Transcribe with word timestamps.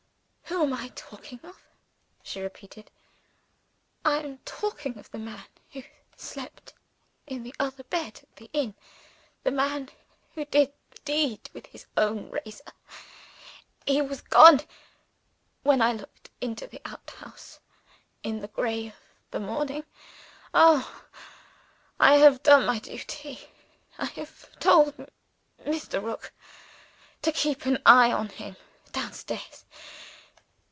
Who 0.45 0.63
am 0.65 0.73
I 0.73 0.89
talking 0.89 1.39
of?" 1.43 1.59
she 2.21 2.39
repeated. 2.41 2.91
"I 4.05 4.17
am 4.19 4.39
talking 4.39 4.99
of 4.99 5.09
the 5.09 5.17
man 5.17 5.45
who 5.71 5.81
slept 6.17 6.73
in 7.25 7.41
the 7.41 7.55
other 7.57 7.83
bed 7.83 8.19
at 8.21 8.35
the 8.35 8.49
inn; 8.53 8.75
the 9.43 9.49
man 9.49 9.89
who 10.35 10.43
did 10.45 10.71
the 10.91 10.99
deed 11.05 11.49
with 11.53 11.65
his 11.67 11.85
own 11.97 12.29
razor. 12.31 12.73
He 13.87 14.01
was 14.03 14.21
gone 14.21 14.59
when 15.63 15.81
I 15.81 15.93
looked 15.93 16.29
into 16.41 16.67
the 16.67 16.81
outhouse 16.85 17.59
in 18.21 18.41
the 18.41 18.49
gray 18.49 18.87
of 18.89 18.95
the 19.31 19.39
morning. 19.39 19.85
Oh, 20.53 21.05
I 21.97 22.17
have 22.17 22.43
done 22.43 22.65
my 22.67 22.77
duty! 22.79 23.47
I 23.97 24.05
have 24.05 24.59
told 24.59 25.09
Mr. 25.63 26.03
Rook 26.03 26.33
to 27.21 27.31
keep 27.31 27.65
an 27.65 27.81
eye 27.85 28.11
on 28.11 28.27
him 28.29 28.57
downstairs. 28.91 29.65